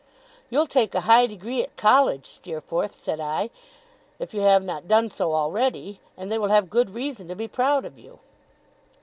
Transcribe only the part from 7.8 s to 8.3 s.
of you.